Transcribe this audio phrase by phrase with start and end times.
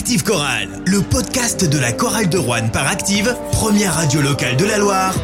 [0.00, 4.64] Active Chorale, le podcast de la chorale de Rouen par Active, première radio locale de
[4.64, 5.14] la Loire.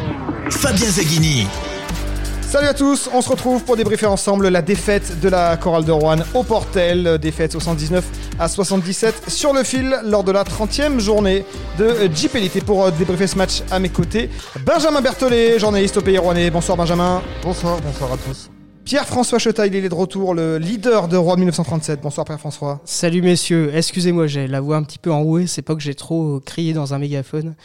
[0.51, 1.47] Fabien Zaghini.
[2.41, 5.91] Salut à tous, on se retrouve pour débriefer ensemble la défaite de la chorale de
[5.91, 8.05] Rouen au Portel, défaite 79
[8.37, 11.43] à 77 sur le fil lors de la 30e journée
[11.79, 12.57] de Jeep Elite.
[12.57, 14.29] Et pour débriefer ce match à mes côtés,
[14.63, 16.51] Benjamin Berthollet, journaliste au Pays Rouennais.
[16.51, 17.23] Bonsoir Benjamin.
[17.41, 18.51] Bonsoir, bonsoir à tous.
[18.87, 21.99] Pierre-François Chetail, il est de retour, le leader de Rouen 1937.
[22.01, 22.79] Bonsoir Pierre-François.
[22.85, 26.39] Salut messieurs, excusez-moi, j'ai la voix un petit peu enrouée, c'est pas que j'ai trop
[26.39, 27.55] crié dans un mégaphone.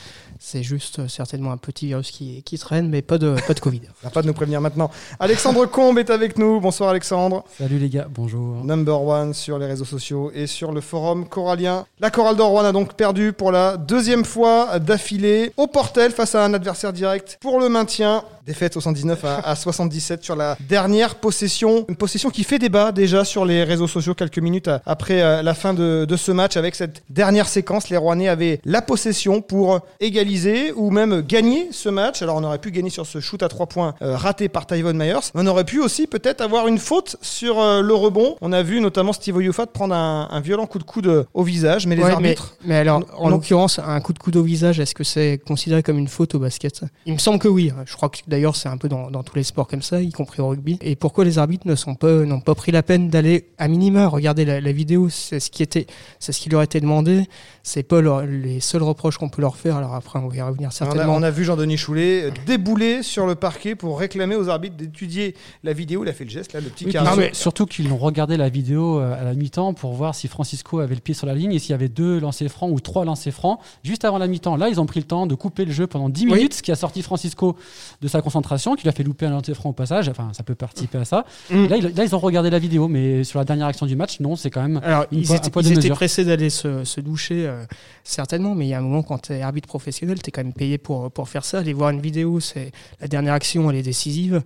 [0.41, 3.61] C'est juste euh, certainement un petit virus qui, qui traîne, mais pas de, pas de
[3.61, 3.83] Covid.
[4.03, 4.91] Ça pas de nous prévenir maintenant.
[5.21, 6.59] Alexandre Combe est avec nous.
[6.59, 7.45] Bonsoir Alexandre.
[7.57, 8.65] Salut les gars, bonjour.
[8.65, 11.87] Number one sur les réseaux sociaux et sur le forum corallien.
[12.01, 16.35] La chorale de Rouen a donc perdu pour la deuxième fois d'affilée au Portel face
[16.35, 18.25] à un adversaire direct pour le maintien.
[18.45, 21.85] Défaite 79 à, à 77 sur la dernière possession.
[21.89, 25.55] Une possession qui fait débat déjà sur les réseaux sociaux quelques minutes après euh, la
[25.55, 27.89] fin de, de ce match avec cette dernière séquence.
[27.89, 32.21] Les Rouennais avaient la possession pour égaliser ou même gagner ce match.
[32.21, 34.93] Alors on aurait pu gagner sur ce shoot à trois points euh, raté par Tyvon
[34.93, 35.31] Myers.
[35.37, 38.35] Mais on aurait pu aussi peut-être avoir une faute sur euh, le rebond.
[38.41, 41.87] On a vu notamment Steve Oyufat prendre un, un, violent coup de coude au visage,
[41.87, 42.57] mais les Ouais, arbitres.
[42.63, 45.85] Mais, mais alors, en l'occurrence, un coup de coude au visage, est-ce que c'est considéré
[45.85, 47.71] comme une faute au basket Il me semble que oui.
[47.87, 50.11] Je crois que d'ailleurs c'est un peu dans, dans tous les sports comme ça, y
[50.11, 50.79] compris au rugby.
[50.81, 54.09] Et pourquoi les arbitres ne sont pas n'ont pas pris la peine d'aller à minima
[54.09, 55.09] regarder la, la vidéo?
[55.09, 55.87] C'est ce qui était,
[56.19, 57.29] c'est ce qui leur était demandé.
[57.63, 59.77] C'est pas leur- les seuls reproches qu'on peut leur faire.
[59.77, 61.15] Alors après, on va y revenir On a, certainement.
[61.15, 65.37] on a vu Jean-Denis Choulet euh, débouler sur le parquet pour réclamer aux arbitres d'étudier
[65.63, 66.03] la vidéo.
[66.05, 67.09] Il a fait le geste, là, le petit Oui, carré.
[67.09, 70.27] non, mais- Surtout qu'ils ont regardé la vidéo euh, à la mi-temps pour voir si
[70.27, 72.81] Francisco avait le pied sur la ligne et s'il y avait deux lancers francs ou
[72.81, 74.57] trois lancers francs juste avant la mi-temps.
[74.57, 76.35] Là, ils ont pris le temps de couper le jeu pendant 10 Oui.
[76.35, 77.57] minutes, ce qui a sorti Francisco
[78.01, 80.09] de sa concentration, qui lui a fait louper un lancer franc au passage.
[80.09, 81.25] Enfin, ça peut participer à ça.
[81.51, 81.67] Mm.
[81.67, 84.21] Là, ils, là, ils ont regardé la vidéo, mais sur la dernière action du match,
[84.21, 84.81] non, c'est quand même.
[84.83, 85.97] Alors, Une ils étaient, un poids de ils étaient mesure.
[85.97, 87.65] pressés d'aller se, se doucher, euh,
[88.05, 90.43] certainement, mais il y a un moment, quand tu es arbitre professionnel, tu es quand
[90.43, 91.59] même payé pour, pour faire ça.
[91.59, 94.43] Aller voir une vidéo, c'est la dernière action, elle est décisive.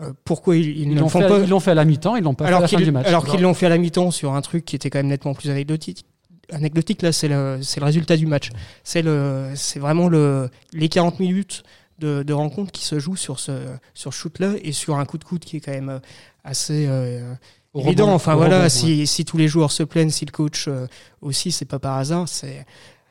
[0.00, 1.84] Euh, pourquoi ils, ils Ils ne l'ont font fait, pas ils l'ont fait à la
[1.84, 3.06] mi-temps, ils l'ont pas fait à la fin du match.
[3.06, 5.34] alors qu'ils l'ont fait à la mi-temps sur un truc qui était quand même nettement
[5.34, 6.04] plus anecdotique.
[6.52, 8.50] Anecdotique, là, c'est le, c'est le résultat du match.
[8.84, 11.64] C'est le, c'est vraiment le, les 40 minutes
[11.98, 13.52] de, de rencontre qui se jouent sur ce,
[13.94, 15.98] sur shoot-là et sur un coup de coude qui est quand même euh,
[16.44, 17.34] assez euh,
[17.74, 18.04] évident.
[18.04, 20.86] rebond, enfin voilà, rebond, si, si tous les joueurs se plaignent, si le coach euh,
[21.20, 22.28] aussi, c'est pas par hasard.
[22.28, 22.66] C'est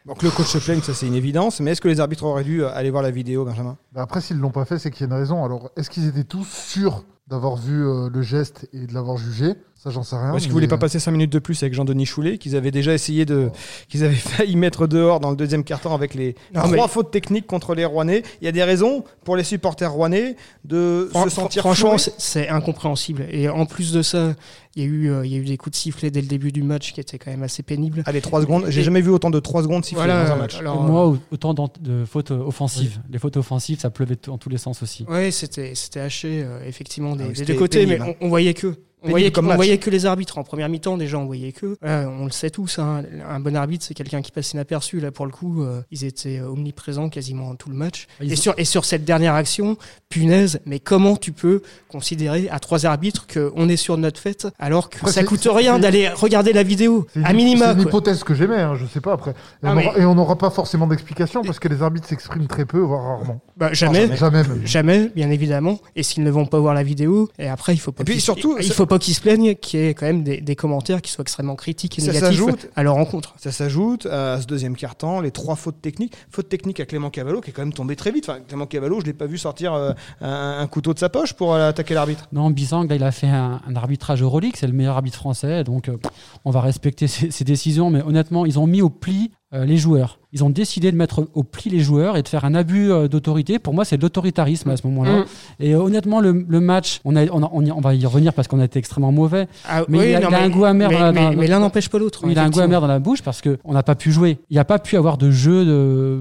[0.06, 1.60] Donc le coach se plaigne, ça c'est une évidence.
[1.60, 3.78] Mais est-ce que les arbitres auraient dû euh, aller voir la vidéo, Benjamin?
[3.92, 5.44] Bah après, s'ils ne l'ont pas fait, c'est qu'il y a une raison.
[5.44, 9.54] Alors, est-ce qu'ils étaient tous sûrs d'avoir vu euh, le geste et de l'avoir jugé
[9.76, 10.36] Ça, j'en sais rien.
[10.36, 12.94] Est-ce qu'ils voulaient pas passer 5 minutes de plus avec Jean-Denis Choulet, qu'ils avaient déjà
[12.94, 13.50] essayé de.
[13.90, 17.10] qu'ils avaient failli mettre dehors dans le deuxième quart-temps avec les Non, trois mais- fautes
[17.12, 18.22] techniques contre les Rouennais?
[18.42, 22.48] Il y a des raisons pour les supporters rouennais de Fran- se sentir franchement, c'est
[22.48, 23.26] incompréhensible.
[23.32, 24.36] Et en plus de ça,
[24.78, 26.28] il y, a eu, euh, il y a eu des coups de sifflet dès le
[26.28, 28.04] début du match qui étaient quand même assez pénibles.
[28.06, 28.66] Allez, 3 secondes.
[28.70, 30.58] J'ai Et- jamais vu autant de 3 secondes siffler Voilà, dans un match.
[30.60, 33.00] alors, Moi, au- autant de fautes euh, offensives.
[33.10, 35.06] Les fautes offensives, ça pleuvait dans tous les sens aussi.
[35.10, 38.18] Oui, c'était c'était haché euh, effectivement des, Ah oui, des c'était deux côtés, pénible, mais
[38.22, 38.74] on, on voyait que.
[39.06, 39.56] On voyait, comme on match.
[39.58, 42.50] voyait que les arbitres en première mi-temps déjà on voyait que Voilà, on le sait
[42.50, 45.82] tous hein, un bon arbitre c'est quelqu'un qui passe inaperçu là pour le coup euh,
[45.92, 49.34] ils étaient euh, omniprésents quasiment tout le match Ils et sur et sur cette dernière
[49.36, 49.78] action
[50.10, 54.48] punaise mais comment tu peux considérer à trois arbitres que on est sur notre fête
[54.60, 58.34] alors que ça coûte rien d'aller regarder la vidéo à minima c'est une hypothèse que
[58.34, 59.32] j'aimais, hein, je sais pas après.
[59.32, 59.34] Et
[59.64, 63.04] Ah, on mais- n'aura pas forcément d'explication parce que les arbitres s'expriment très peu, voire
[63.04, 63.42] rarement.
[63.58, 64.44] Bah, jamais Jamais.
[64.66, 65.80] Jamais, bien évidemment.
[65.96, 68.20] Et s'ils ne vont pas voir la vidéo, et après, il faut pas Et puis
[68.20, 71.02] surtout, il faut pas qu'ils se plaignent qu'il y ait quand même des, des commentaires
[71.02, 73.34] qui soient extrêmement critiques et Ça négatifs s'ajoute- à leur rencontre.
[73.38, 76.14] Ça s'ajoute à ce deuxième quart-temps, les trois fautes techniques.
[76.30, 78.30] Faute technique à Clément Cavallo qui est quand même tombé très vite.
[78.30, 79.92] Enfin, Clément Cavallo, je l'ai pas vu sortir euh,
[80.22, 82.28] un, un couteau de sa poche pour euh, attaquer l'arbitre.
[82.32, 85.64] Non, Bisang, là, il a fait un, un arbitrage Euroleague, c'est le meilleur arbitre français,
[85.64, 85.98] donc euh,
[86.46, 89.32] on va respecter ses, ses décisions, mais honnêtement, ils ont mis au pli
[89.64, 90.20] les joueurs.
[90.34, 93.08] Ils ont décidé de mettre au pli les joueurs et de faire un abus euh,
[93.08, 93.58] d'autorité.
[93.58, 95.20] Pour moi, c'est de l'autoritarisme à ce moment-là.
[95.20, 95.26] Mm.
[95.62, 98.06] Et euh, honnêtement, le, le match, on, a, on, a- on y- on va y
[98.06, 99.48] revenir parce qu'on a été extrêmement mauvais.
[99.70, 101.60] Ah, Mais il a- il a un goût amer Mais, dans la- dans- mais l'un
[101.60, 102.24] n'empêche pas l'autre.
[102.28, 104.40] il a un goût amer dans la bouche parce qu'on n'a pas pu jouer.
[104.50, 106.20] Il n'y a pas pu avoir de jeu de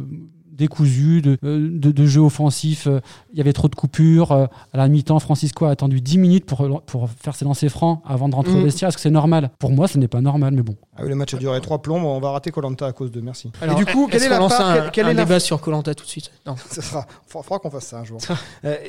[0.55, 2.87] décousu, de, euh, de, de jeu offensif.
[2.87, 3.01] Euh,
[3.33, 4.33] Il y avait trop de coupures.
[4.33, 8.01] Euh, À la mi-temps, Francisco a attendu 10 minutes pour, pour faire ses lancers francs
[8.07, 8.65] avant de rentrer au Mm.
[8.65, 8.89] vestiaire.
[8.89, 10.77] Est-ce que c'est normal Pour moi, ce n'est pas normal, mais bon.
[10.97, 12.05] Ah oui, le match a duré trois plombs.
[12.05, 13.51] On va rater Colanta à cause de merci.
[13.61, 15.61] Alors, et du coup, quelle est qu'on la part- un, un est la- débat sur
[15.61, 16.31] Colanta tout de suite?
[16.47, 16.55] Non.
[16.69, 18.19] Ça sera, faudra, faudra qu'on fasse ça un jour.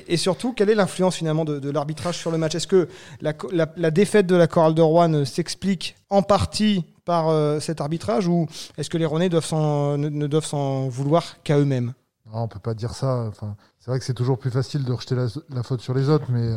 [0.07, 2.55] Et surtout, quelle est l'influence finalement de, de l'arbitrage sur le match?
[2.55, 2.87] Est-ce que
[3.21, 7.79] la, la- la défaite de la chorale de Rouen s'explique en partie par euh, cet
[7.81, 8.47] arbitrage ou
[8.77, 11.93] est-ce que les Rouennais doivent s'en- ne, ne doivent s'en vouloir qu'à eux-mêmes?
[12.33, 13.25] Non, on peut pas dire ça.
[13.29, 16.09] Enfin, c'est vrai que c'est toujours plus facile de rejeter la, la faute sur les
[16.09, 16.55] autres, mais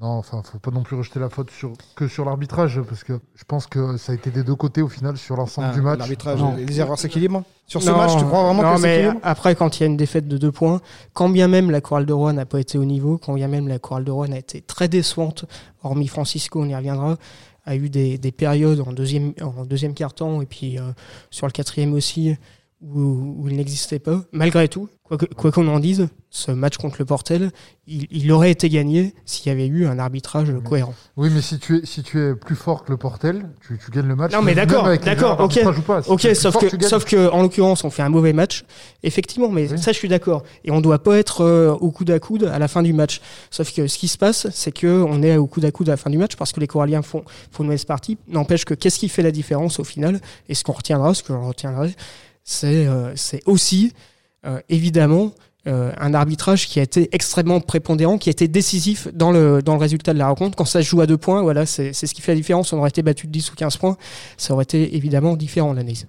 [0.00, 3.18] Non, enfin, faut pas non plus rejeter la faute sur, que sur l'arbitrage, parce que
[3.34, 5.80] je pense que ça a été des deux côtés au final sur l'ensemble Ah, du
[5.80, 5.98] match.
[5.98, 7.42] L'arbitrage, les erreurs s'équilibrent.
[7.66, 9.82] Sur ce Non, match, tu crois vraiment non, que mais s'équilibre après, quand il y
[9.84, 10.80] a une défaite de deux points,
[11.14, 13.66] quand bien même la chorale de Rouen n'a pas été au niveau, quand bien même
[13.66, 15.46] la chorale de Rouen a été très décevante,
[15.82, 17.16] hormis Francisco, on y reviendra,
[17.68, 20.92] a eu des, des périodes en deuxième, en deuxième quart-temps et puis euh,
[21.30, 22.34] sur le quatrième aussi
[22.80, 24.20] où, où il n'existait pas.
[24.32, 27.50] Malgré tout, quoi que- quoi qu'on en dise, ce match contre le Portel,
[27.88, 30.94] il, il aurait été gagné s'il y avait eu un arbitrage cohérent.
[31.16, 33.90] Oui, mais si tu es, si tu es plus fort que le Portel, tu, tu
[33.90, 34.32] gagnes le match.
[34.32, 35.60] Non, mais d'accord, d'accord, ok.
[35.86, 36.02] pas.
[36.02, 38.64] Si Ok, sauf fort, que, sauf que, en l'occurrence, on fait un mauvais match.
[39.02, 39.78] Effectivement, mais Oui.
[39.78, 40.44] ça, je suis d'accord.
[40.64, 43.20] Et on doit pas être euh, au coude à coude à la fin du match.
[43.50, 45.92] Sauf que ce qui se passe, c'est que on est au coude à coude à
[45.92, 48.18] la fin du match parce que les Coralliens font, font une mauvaise partie.
[48.28, 50.20] N'empêche que qu'est-ce qui fait la différence au final?
[50.48, 51.94] Et ce qu'on retiendra, ce que je retiendrai,
[52.48, 53.92] c'est euh, c'est aussi,
[54.46, 55.32] euh, évidemment,
[55.66, 59.74] euh, un arbitrage qui a été extrêmement prépondérant, qui a été décisif dans le, dans
[59.74, 60.56] le résultat de la rencontre.
[60.56, 62.72] Quand ça se joue à deux points, voilà, c'est ce qui fait la différence.
[62.72, 63.98] On aurait été battu de 10 ou 15 points,
[64.38, 66.06] ça aurait été évidemment différent l'analyse.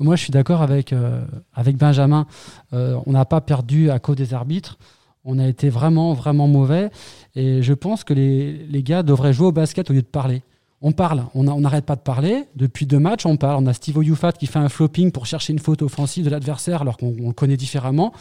[0.00, 0.92] Moi, je suis d'accord avec,
[1.54, 2.26] avec Benjamin.
[2.72, 4.78] On n'a pas perdu à cause des arbitres.
[5.24, 6.90] On a été vraiment, vraiment mauvais.
[7.36, 10.42] Et je pense que les, les gars devraient jouer au basket au lieu de parler.
[10.80, 12.44] On parle, on n'arrête pas de parler.
[12.54, 13.62] Depuis deux matchs, on parle.
[13.62, 16.82] On a Steve Oyufat qui fait un flopping pour chercher une faute offensive de l'adversaire
[16.82, 18.12] alors qu'on on le connaît différemment.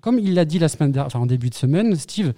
[0.00, 2.32] Comme il l'a dit la semaine dernière, en début de semaine, Steve,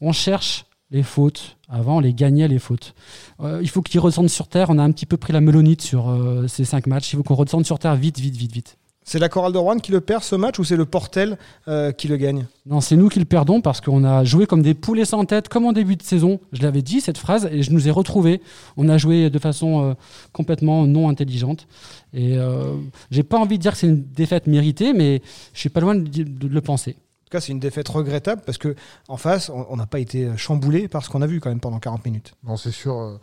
[0.00, 1.56] on cherche les fautes.
[1.68, 2.94] Avant, on les gagnait les fautes.
[3.40, 4.70] Euh, il faut qu'ils redescendent sur terre.
[4.70, 7.12] On a un petit peu pris la melonite sur euh, ces cinq matchs.
[7.12, 8.77] Il faut qu'on redescende sur terre vite, vite, vite, vite.
[9.08, 11.92] C'est la chorale de Rouen qui le perd ce match ou c'est le Portel euh,
[11.92, 14.74] qui le gagne Non, c'est nous qui le perdons parce qu'on a joué comme des
[14.74, 16.40] poulets sans tête, comme en début de saison.
[16.52, 18.42] Je l'avais dit cette phrase et je nous ai retrouvés.
[18.76, 19.94] On a joué de façon euh,
[20.34, 21.66] complètement non intelligente.
[22.12, 22.74] Et euh,
[23.10, 25.22] j'ai pas envie de dire que c'est une défaite méritée, mais
[25.54, 26.90] je suis pas loin de, de le penser.
[26.90, 28.74] En tout cas, c'est une défaite regrettable parce que
[29.08, 31.78] en face, on n'a pas été chamboulé par ce qu'on a vu quand même pendant
[31.78, 32.34] 40 minutes.
[32.44, 32.94] Non, c'est sûr.
[32.98, 33.18] euh,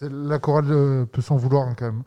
[0.00, 2.02] la chorale euh, peut s'en vouloir hein, quand même.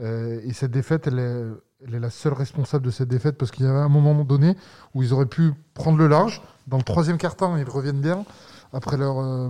[0.00, 1.44] Euh, et cette défaite, elle est,
[1.86, 4.56] elle est la seule responsable de cette défaite parce qu'il y avait un moment donné
[4.94, 6.42] où ils auraient pu prendre le large.
[6.66, 8.24] Dans le troisième quart-temps, ils reviennent bien.
[8.72, 9.48] Après leur euh,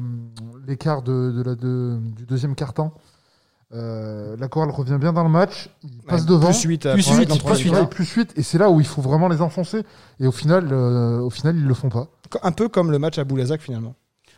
[0.66, 2.92] l'écart de, de la, de- du deuxième quart-temps,
[3.74, 5.70] euh, la chorale revient bien dans le match.
[5.82, 6.46] Ils passent devant.
[6.48, 7.70] Plus 8 Plus huit, plus.
[7.70, 9.82] Ouais, plus 8, et c'est là où il faut vraiment les enfoncer.
[10.20, 12.06] Et au final, euh, au final ils le font pas.
[12.42, 13.94] Un peu comme le match à Boulazac finalement.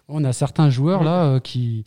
[0.09, 1.85] On a certains joueurs là euh, qui,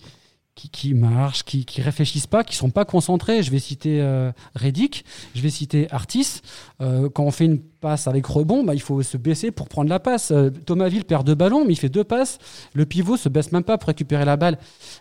[0.56, 3.44] qui, qui marchent, qui, qui réfléchissent pas, qui sont pas concentrés.
[3.44, 5.06] Je vais citer euh, Reddick,
[5.36, 6.42] je vais citer Artis.
[6.82, 9.90] Euh, quand on fait une passe avec rebond, bah, il faut se baisser pour prendre
[9.90, 10.32] la passe.
[10.32, 12.40] Euh, Thomas Ville perd deux ballons, mais il fait deux passes.
[12.74, 14.58] Le pivot se baisse même pas pour récupérer la balle.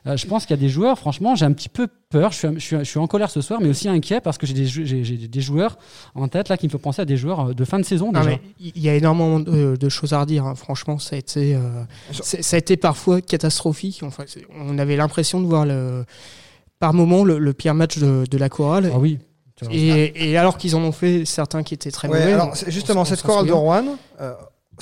[0.09, 2.33] Euh, je pense qu'il y a des joueurs, franchement, j'ai un petit peu peur.
[2.33, 4.47] Je suis, je, suis, je suis en colère ce soir, mais aussi inquiet parce que
[4.47, 5.79] j'ai des, jou- j'ai- j'ai des joueurs
[6.17, 8.11] en tête là qui me font penser à des joueurs euh, de fin de saison
[8.13, 8.31] déjà.
[8.59, 10.45] il y a énormément de, de choses à redire.
[10.45, 10.55] hein.
[10.57, 11.61] Franchement, ça a été, euh,
[12.11, 14.01] c'est- ça a été parfois catastrophique.
[14.05, 14.25] Enfin,
[14.59, 16.05] on avait l'impression de voir le,
[16.81, 18.91] par moment le, le pire match de, de la chorale.
[18.93, 19.19] Ah oui.
[19.71, 22.33] Et, et alors qu'ils en ont fait certains qui étaient très Ouais, mauvais.
[22.33, 23.53] alors, on- c'est on justement, cette chorale de.
[23.53, 23.85] Rouen,
[24.21, 24.33] euh,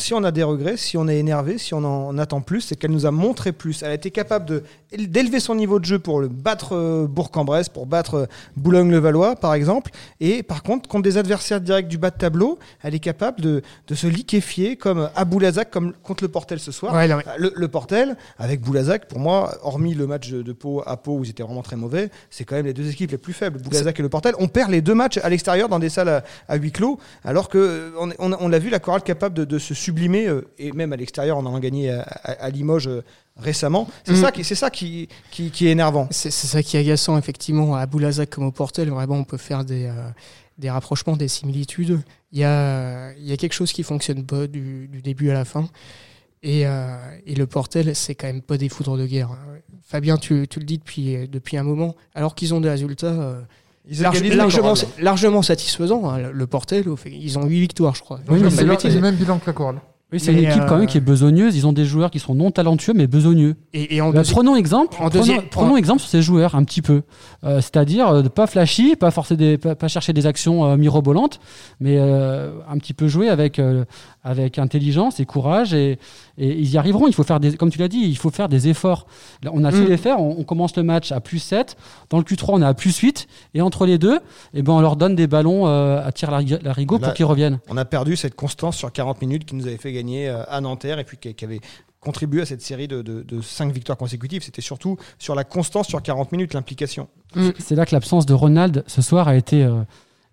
[0.01, 2.77] si on a des regrets, si on est énervé, si on en attend plus, c'est
[2.77, 3.83] qu'elle nous a montré plus.
[3.83, 4.63] Elle a été capable
[4.97, 8.27] d'élever son niveau de jeu pour le battre euh, Bourg-en-Bresse, pour battre euh,
[8.57, 9.91] Boulogne-le-Valois, par exemple.
[10.21, 13.63] Et par contre, contre des adversaires directs du bas de tableau, elle est capable de,
[13.89, 16.95] de se liquéfier comme à Boulazac, comme contre le Portel ce soir.
[16.95, 20.83] Ouais, non, mais- Le, le Portel, avec Boulazac, pour moi, hormis le match de Pau
[20.87, 23.19] à Pau où ils étaient vraiment très mauvais, c'est quand même les deux équipes les
[23.19, 24.35] plus faibles, Boulazac et le Portel.
[24.39, 27.49] On perd les deux matchs à l'extérieur dans des salles à, à huis clos, alors
[27.49, 30.47] que euh, on, on, on l'a vu, la chorale capable de, de se sublimer, euh,
[30.59, 33.03] et même à l'extérieur, on en a gagné à, à- à Limoges euh,
[33.37, 33.89] récemment.
[34.05, 34.23] C'est Mm.
[34.25, 36.07] ça, qui, c'est ça qui, qui, qui est énervant.
[36.11, 37.75] C'est c'est ça qui est agaçant, effectivement.
[37.75, 40.11] À Boulazac comme au Portel, vraiment, on peut faire des, euh,
[40.59, 42.01] des rapprochements, des similitudes.
[42.33, 45.35] Il y a, il y a quelque chose qui fonctionne pas du, du début à
[45.35, 45.69] la fin.
[46.43, 49.31] Et, euh, et le Portel, c'est quand même pas des foudres de guerre.
[49.83, 53.41] Fabien, tu, tu le dis depuis, depuis un moment, alors qu'ils ont des résultats euh,
[53.89, 56.09] Ils large- largement, largement satisfaisants.
[56.11, 56.19] hein.
[56.33, 58.21] Le- Portel, ils ont 8 victoires, je crois.
[58.29, 59.81] Oui, c'est le même bilan que la.
[60.13, 61.55] Oui, c'est une équipe quand même euh, qui est besogneuse.
[61.57, 63.55] Ils ont des joueurs qui sont non talentueux mais besogneux.
[63.73, 66.65] Et, et en deuxi- prenons exemple, en prenons, deuxième- prenons exemple sur ces joueurs un
[66.65, 67.03] petit peu.
[67.45, 71.39] Euh, C'est-à-dire euh, pas flashy, pas forcer des, pas, pas chercher des actions euh, mirobolantes,
[71.79, 73.85] mais euh, un petit peu jouer avec euh,
[74.23, 75.93] avec intelligence et courage et,
[76.39, 77.07] et ils y arriveront.
[77.09, 79.07] Il faut faire des, comme tu l'as dit, il faut faire des efforts.
[79.51, 80.21] On a su les faire.
[80.21, 81.77] On, on commence le match à plus 7
[82.11, 84.19] Dans le Q3, on est à plus 8 et entre les deux,
[84.55, 87.61] eh ben on leur donne des ballons euh, à tir lari- larigot pour qu'ils reviennent.
[87.69, 90.61] On a perdu cette constance sur 40 minutes qui nous avait fait gagner euh, à
[90.61, 91.61] Nanterre et puis qui, avait
[92.01, 94.43] contribué à cette série de, de, de 5 victoires consécutives.
[94.43, 97.09] C'était surtout sur la constance sur 40 minutes, l'implication.
[97.59, 99.83] C'est là que l'absence de Ronald ce soir a été euh,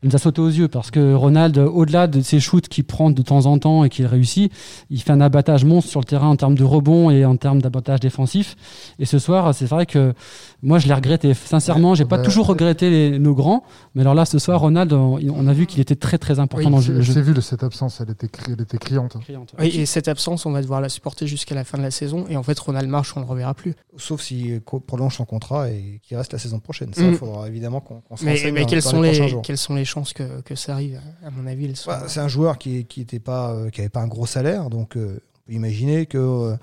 [0.03, 3.09] elle nous a sauté aux yeux parce que Ronald, au-delà de ses shoots qu'il prend
[3.09, 4.51] de temps en temps et qu'il réussit,
[4.91, 7.61] il fait un abattage monstre sur le terrain en termes de rebond et en termes
[7.63, 8.55] d'abattage défensif.
[8.99, 10.13] Et ce soir, c'est vrai que
[10.61, 11.33] moi, je l'ai regretté.
[11.33, 13.63] Sincèrement, j'ai pas toujours regretté les- nos grands,
[13.95, 16.65] mais alors là, ce soir, Ronald, on, on a vu qu'il était très très important
[16.67, 17.13] Oui, dans le jeu.
[17.13, 19.17] j'ai vu cette absence, elle était, cri- elle était criante.
[19.59, 22.25] Oui, et cette absence, on va devoir la supporter jusqu'à la fin de la saison.
[22.29, 23.73] Et en fait, Ronald Marsh, on le reverra plus.
[23.97, 26.93] Sauf s'il co- prolonge son contrat et qu'il reste la saison prochaine.
[26.93, 27.15] Ça, il Mm.
[27.15, 29.11] faudra évidemment qu'on qu'on se Mais, mais dans sont les
[29.43, 31.89] quelles sont les chances que, que ça arrive À mon avis, sont.
[31.89, 34.69] Bah, c'est un joueur qui qui était pas euh, qui avait pas un gros salaire,
[34.69, 36.55] donc euh, on peut imaginer que euh,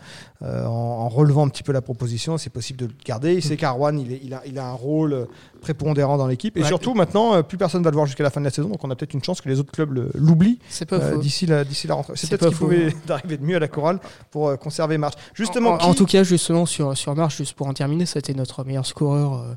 [0.43, 3.33] euh, en, en relevant un petit peu la proposition, c'est possible de le garder.
[3.35, 5.25] Il sait qu'Arwan, il, a, il a un rôle euh,
[5.62, 6.66] prépondérant dans l'équipe, et Ouais.
[6.69, 8.85] surtout maintenant, euh, plus personne va le voir jusqu'à la fin de la saison, donc
[8.85, 11.19] on a peut-être une chance que les autres clubs l'oublient c'est pas euh, faux.
[11.21, 12.12] d'ici la d'ici la rentrée.
[12.16, 12.64] C'est peut-être ce pas qui faux.
[12.66, 14.00] pouvait d'arriver de mieux à la chorale
[14.31, 15.14] pour euh, conserver Marche.
[15.33, 18.19] Justement, en, en qui- tout cas, justement, sur, sur Marsh, juste pour en terminer, ça
[18.19, 19.54] a été notre meilleur scoreur euh,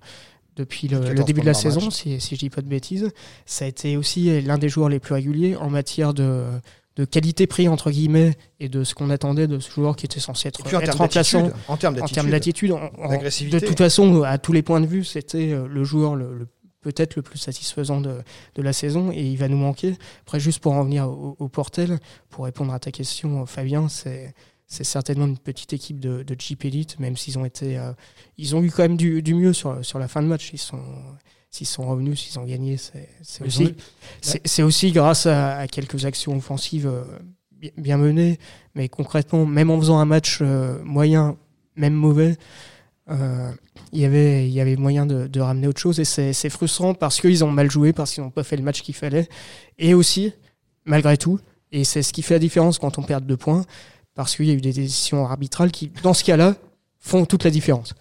[0.58, 3.10] depuis le, 14 le début de la saison, si, si je dis pas de bêtises.
[3.46, 6.46] Ça a été aussi l'un des joueurs les plus réguliers en matière de,
[6.98, 10.48] de qualité-prix, entre guillemets, et de ce qu'on attendait de ce joueur qui était censé
[10.50, 11.42] être, en être termes remplaçant.
[11.44, 12.72] d'attitude, en termes d'attitude,
[13.52, 16.48] de toute façon, à tous les points de vue, c'était euh, le joueur le, le-
[16.82, 18.20] peut-être le plus satisfaisant de,
[18.56, 19.96] de la saison et il va nous manquer.
[20.22, 22.00] Après, juste pour en venir au, au Portel,
[22.30, 24.34] pour répondre à ta question, Fabien, c'est
[24.68, 27.94] c'est certainement une petite équipe de, de Jeep Elite, même s'ils ont été, euh,
[28.38, 30.50] ils ont eu quand même du, du mieux sur, sur la fin de match.
[30.54, 30.84] Ils sont,
[31.50, 33.08] s'ils sont revenus, s'ils ont gagné, c'est
[33.46, 33.74] aussi,
[34.22, 37.04] c'est aussi grâce à, à quelques actions offensives euh,
[37.52, 38.40] bi- bien menées,
[38.76, 41.38] mais concrètement, même en faisant un match euh, moyen,
[41.78, 42.36] même mauvais,
[43.10, 45.98] il y avait il y avait moyen de, de ramener autre chose.
[45.98, 48.82] Et c'est frustrant parce qu'ils ont mal joué, parce qu'ils n'ont pas fait le match
[48.82, 49.30] qu'il fallait,
[49.78, 50.34] et aussi
[50.84, 51.40] malgré tout,
[51.72, 53.64] et c'est ce qui fait la différence quand on perd deux points,
[54.18, 56.56] parce qu'il y a eu des décisions arbitrales qui, dans ce cas-là,
[57.00, 57.94] font toute la différence.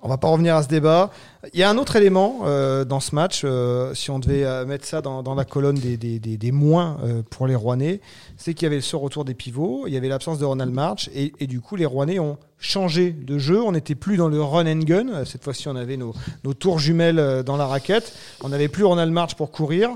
[0.00, 1.10] On va pas revenir à ce débat.
[1.54, 4.66] Il y a un autre élément euh, dans ce match, euh, si on devait euh,
[4.66, 6.98] mettre ça dans, la colonne des, des, des, moins
[7.30, 8.00] pour les Rouennais,
[8.36, 11.08] c'est qu'il y avait ce retour des pivots, il y avait l'absence de Ronald March,
[11.14, 13.62] et, et du coup les Rouennais ont changé de jeu.
[13.62, 15.24] On n'était plus dans le run and gun.
[15.24, 18.12] Cette fois-ci, on avait nos, nos tours jumelles dans la raquette.
[18.42, 19.90] On n'avait plus Ronald March pour courir.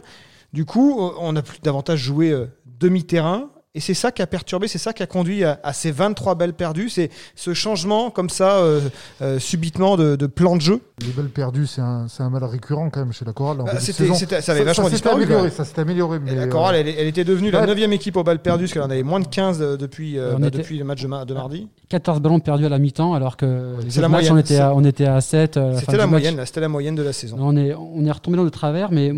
[0.52, 2.46] Du coup, on a plus davantage joué
[2.78, 3.50] demi-terrain.
[3.74, 6.34] Et c'est ça qui a perturbé, c'est ça qui a conduit à, à ces 23
[6.36, 6.88] balles perdues.
[6.88, 8.80] C'est ce changement comme ça, euh,
[9.20, 10.80] euh, subitement, de, de plan de jeu.
[11.02, 13.58] Les balles perdues, c'est un, c'est un mal récurrent quand même chez la chorale.
[13.58, 16.16] Bah, ça avait vachement s'est disparu, amélioré, ça s'est amélioré.
[16.16, 17.66] Et Mais la chorale, euh, elle, elle était devenue la ouais.
[17.66, 20.32] 9 équipe aux balles perdues, parce qu'elle en avait moins de 15 euh, depuis, euh,
[20.36, 21.68] On bah, depuis le match de, ma- de mardi.
[21.90, 24.38] 14 ballons perdus à la mi-temps, alors que les C'est la matchs, on moyenne.
[24.44, 25.56] était, à, on était à 7.
[25.56, 27.36] à la fin C'était du la moyenne, là, c'était la moyenne de la saison.
[27.38, 29.12] On est, on est retombé dans le travers, mais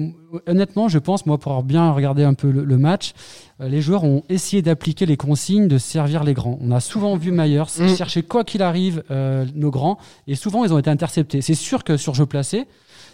[0.46, 3.12] honnêtement, je pense, moi, pour avoir bien regardé un peu le, le match,
[3.60, 6.58] euh, les joueurs ont essayé d'appliquer les consignes de servir les grands.
[6.62, 7.88] On a souvent vu Myers Mm.
[7.96, 11.40] chercher quoi qu'il arrive euh, nos grands, et souvent ils ont été interceptés.
[11.42, 12.66] C'est sûr que sur jeu placé,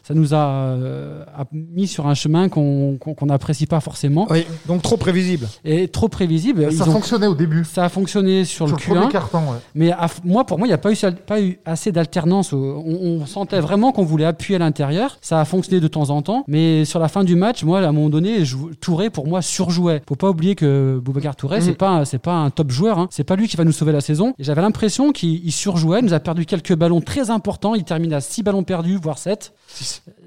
[0.07, 4.83] ça nous a, euh, a mis sur un chemin qu'on n'apprécie pas forcément, Oui, donc
[4.83, 5.49] trop prévisible.
[5.65, 6.63] et trop prévisible.
[6.65, 7.65] ça Ils ont- fonctionnait au début.
[7.65, 9.59] ça a fonctionné sur, Sur le le premier Q1, carton, ouais.
[9.75, 10.97] mais à- moi, pour moi, il n'y a pas eu,
[11.27, 12.53] pas eu assez d'alternance.
[12.53, 15.19] On, on sentait vraiment qu'on voulait appuyer à l'intérieur.
[15.21, 16.45] Ça a fonctionné de temps en temps.
[16.47, 19.43] Mais sur la fin du match, moi, à un moment donné, je- Touré, pour moi,
[19.43, 20.03] surjouait.
[20.09, 21.63] Faut pas oublier que Boubacar Touré, Mhm.
[21.65, 22.99] c'est pas, un- c'est pas un top joueur.
[22.99, 23.09] Hein.
[23.11, 24.35] C'est pas lui qui va nous sauver la saison.
[24.39, 25.99] J'avais l'impression qu'il il surjouait.
[26.01, 27.75] Il nous a perdu quelques ballons très importants.
[27.75, 29.53] Il termine à 6 ballons perdus, voire 7.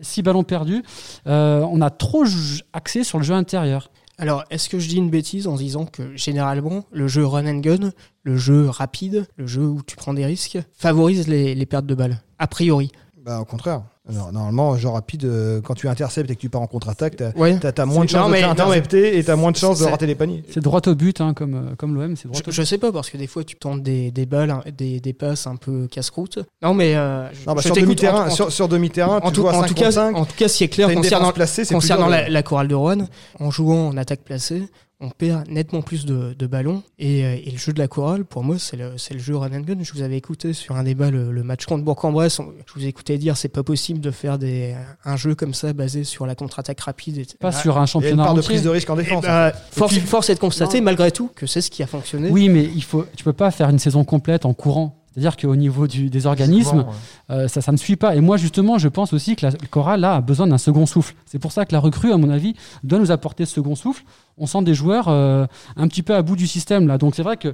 [0.01, 0.83] 6 ballons perdus.
[1.27, 2.25] Euh, on a trop
[2.73, 3.91] axé sur le jeu intérieur.
[4.17, 7.59] Alors, est-ce que je dis une bêtise en disant que généralement, le jeu run and
[7.59, 7.91] gun,
[8.23, 12.21] le jeu rapide, le jeu où tu prends des risques, favorise les pertes de balles?
[12.37, 12.91] A priori.
[13.29, 13.83] Bah, au contraire.
[14.11, 17.31] Alors, normalement, jeu rapide, euh, quand tu interceptes et que tu pars en contre-attaque, t'as
[17.33, 17.59] Ouais.
[17.59, 20.07] t'as moins de chances non, de faire intercepter et t'as moins de chances de rater
[20.07, 20.43] les paniers.
[20.51, 22.15] C'est droit au but, hein, comme, euh, comme l'OM.
[22.15, 24.49] C'est droit Je, je sais pas, parce que des fois, tu tentes des, des balles,
[24.49, 26.39] hein, des, des passes un peu casse-croûte.
[26.63, 26.95] Non, mais.
[26.95, 29.61] euh, je- Non, bah, je sur demi-terrain, sur, sur demi-terrain, en tout, joues à en
[29.61, 30.15] 5 tout contre cas, 5.
[30.17, 31.63] en tout cas, ce qui est clair concernant, placée,
[32.09, 33.07] la, la chorale de Rouen,
[33.39, 34.63] en jouant en attaque placée,
[35.01, 36.83] on perd nettement plus de, de ballons.
[36.97, 39.35] Et, euh, et le jeu de la chorale, pour moi, c'est le, c'est le jeu
[39.37, 39.77] run and gun.
[39.81, 42.41] Je vous avais écouté sur un débat le, le match contre Bourg-en-Bresse.
[42.65, 44.75] Je vous ai écouté dire c'est pas possible de faire des,
[45.05, 47.17] un jeu comme ça basé sur la contre-attaque rapide.
[47.19, 48.89] Et, Pas Bah, sur un Il y a une championnat part de prise de risque
[48.89, 49.23] en eh défense.
[49.23, 50.85] bah, force, puis- force est de constater, Non.
[50.85, 52.29] malgré tout, que c'est ce qui a fonctionné.
[52.29, 54.95] Oui, mais il faut, tu peux pas faire une saison complète en courant.
[55.13, 56.93] C'est-à-dire qu'au niveau du- des organismes, Souvent, ouais.
[57.31, 58.15] euh, ça, ça ne suit pas.
[58.15, 61.15] Et moi, justement, je pense aussi que la, le là, a besoin d'un second souffle.
[61.25, 62.53] C'est pour ça que la recrue, à mon avis,
[62.83, 64.03] doit nous apporter ce second souffle.
[64.39, 66.97] On sent des joueurs euh, un petit peu à bout du système là.
[66.97, 67.53] Donc c'est vrai que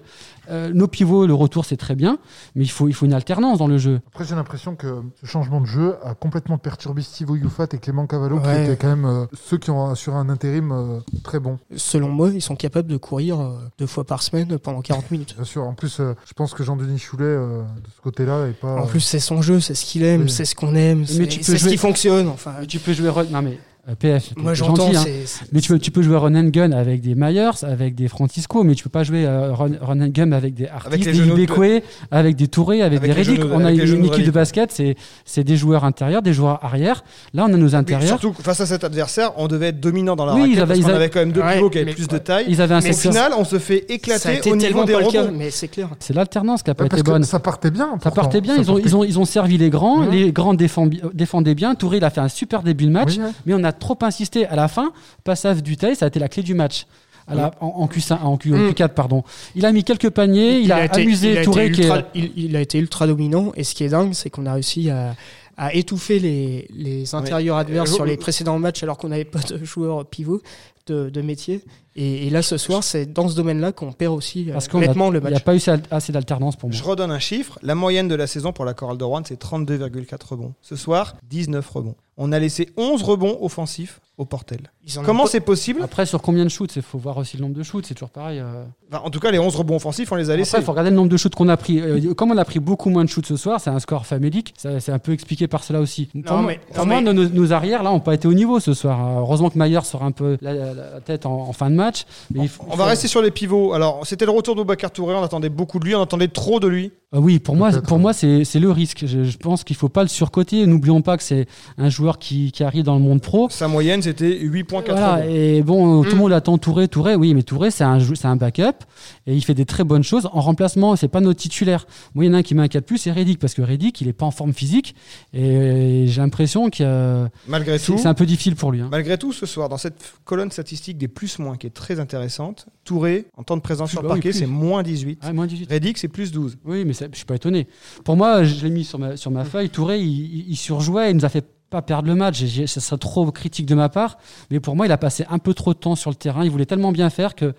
[0.49, 2.19] euh, nos pivots, le retour, c'est très bien,
[2.55, 4.01] mais il faut, il faut une alternance dans le jeu.
[4.13, 8.05] Après, j'ai l'impression que ce changement de jeu a complètement perturbé Steve Oyufat et Clément
[8.07, 8.63] Cavallo, qui Ouais.
[8.65, 11.57] étaient quand même euh, ceux qui ont assuré un intérim euh, très bon.
[11.75, 15.35] Selon moi, ils sont capables de courir euh, deux fois par semaine pendant 40 minutes.
[15.35, 15.63] Bien sûr.
[15.63, 18.75] En plus, euh, je pense que Jean-Denis Choulet, euh, de ce côté-là, est pas.
[18.81, 20.29] En plus, c'est son jeu, c'est ce qu'il aime, Oui.
[20.29, 22.27] c'est ce qu'on aime, c'est ce qui fonctionne.
[22.27, 23.09] Enfin, Mais tu peux jouer.
[23.31, 23.57] Non mais
[23.99, 24.31] PF.
[24.37, 24.89] Moi, j'entends.
[24.95, 25.03] hein.
[25.51, 28.63] Mais tu peux, tu peux jouer run and gun avec des Myers, avec des Francisco,
[28.63, 31.11] mais tu peux pas jouer euh, run, run and gun avec des Avec artistes, les
[31.13, 33.45] des de- Ibekwe, avec des Touré, avec, Avec des Reddick.
[33.45, 36.33] On a avec les une, de équipe de basket, c'est c'est des joueurs intérieurs, des
[36.33, 37.03] joueurs arrière.
[37.33, 38.07] Là, on a nos Oui, intérieurs.
[38.19, 40.67] surtout face à cet adversaire, on devait être dominant dans la Oui, raquette ils avaient-
[40.67, 42.45] parce ils avaient- avait quand même deux Ouais, pivots qui avaient plus de taille.
[42.47, 45.31] Ils avaient un Mais au final, on se fait éclater au niveau des rebonds.
[45.37, 45.89] mais c'est clair.
[45.99, 47.23] C'est l'alternance qui a pas été bonne.
[47.23, 47.97] ça partait bien.
[48.03, 50.89] Ça partait bien, ils ont, ils, ont, ils ont servi les grands, les grands défend-
[51.13, 51.75] défendaient bien.
[51.75, 54.46] Touré, il a fait un super début de match, mais on a trop insisté.
[54.48, 54.91] À la fin,
[55.24, 56.86] passage du taille, ça a été la clé du match.
[57.27, 58.70] À la- en, en Q5, en, Q, en Mhm.
[58.72, 59.24] Q4, pardon.
[59.55, 62.01] Il a mis quelques paniers, il, a, été- amusé il a été Touré est- ultra,
[62.13, 63.51] il, il a été ultra dominant.
[63.55, 65.15] Et ce qui est dingue, c'est qu'on a réussi à,
[65.58, 69.39] à étouffer les, les intérieurs adverses Euh, sur les précédents matchs alors qu'on n'avait pas
[69.39, 70.41] de joueurs pivot
[70.86, 71.62] de, de métier.
[71.97, 74.77] Et, et là, ce soir, c'est dans ce domaine-là qu'on perd aussi euh, Parce a-
[74.79, 75.43] nettement le il n'y a match.
[75.43, 75.61] pas eu
[75.91, 76.77] assez- d'alternance pour moi.
[76.77, 77.57] Je redonne un chiffre.
[77.63, 80.53] La moyenne de la saison pour la Chorale de Rouen, c'est 32,4 rebonds.
[80.61, 81.95] Ce soir, 19 rebonds.
[82.17, 84.71] On a laissé 11 rebonds offensifs au Portel.
[85.03, 87.63] Comment c'est possible Après, sur combien de shoots Il faut voir aussi le nombre de
[87.63, 88.39] shoots, c'est toujours pareil.
[88.39, 88.63] euh.
[88.89, 90.51] Enfin, En tout cas, les 11 rebonds offensifs, on les a laissés.
[90.51, 91.81] Après, il faut regarder le nombre de shoots qu'on a pris.
[91.81, 94.53] Euh, comme on a pris beaucoup moins de shoots ce soir, c'est un score famélique.
[94.57, 96.05] C'est un peu expliqué par cela aussi.
[96.25, 98.33] pour moi, mais- pour non, moi, mais- nos, nos arrières là n'ont pas été au
[98.33, 99.05] niveau ce soir.
[99.05, 101.75] Euh, Heureusement que Maillard sort un peu la, la- la tête en, en fin de
[101.75, 101.84] match.
[102.31, 103.73] Mais il faut- On va rester sur les pivots.
[103.73, 105.15] Alors, c'était le retour d'Oubacar Touré.
[105.15, 105.95] On attendait beaucoup de lui.
[105.95, 106.91] On attendait trop de lui.
[107.17, 109.05] Ah oui, pour moi, pour moi, c'est c'est le risque.
[109.07, 110.65] Je, je pense qu'il faut pas le surcoter.
[110.65, 113.48] N'oublions pas que c'est un joueur qui, qui arrive dans le monde pro.
[113.50, 116.17] Sa moyenne, c'était 8,4 Voilà, et bon, tout le Mm.
[116.19, 118.84] monde attend Touré, Touré, oui, mais Touré, c'est un, un backup
[119.27, 120.27] et il fait des très bonnes choses.
[120.34, 121.88] En remplacement, c'est pas notre titulaire.
[122.15, 124.07] Moi, il y en a un qui m'inquiète plus, c'est Reddick, parce que Reddick, il
[124.10, 124.93] est pas en forme physique
[125.34, 128.81] et j'ai l'impression que Malgré c'est tout, c'est un peu difficile pour lui.
[128.81, 128.88] hein.
[128.91, 129.95] malgré tout, ce soir, dans cette
[130.25, 134.01] colonne statistique des plus-moins qui est très intéressante, Touré, en temps de présence Plus, sur
[134.03, 135.19] le bah parquet, c'est moins 18.
[135.24, 135.72] Ah, moins 18.
[135.72, 136.57] Reddick, c'est plus 12.
[136.65, 137.67] Oui, mais ça- je suis pas étonné.
[138.03, 139.69] Pour moi, je l'ai mis sur ma, sur ma feuille.
[139.69, 142.43] Touré, il, surjouait, il nous a fait pas perdre le match.
[142.65, 144.17] Ça serait trop critique de ma part.
[144.51, 146.43] Mais pour moi, il a passé un peu trop de temps sur le terrain.
[146.43, 147.53] Il voulait tellement bien faire que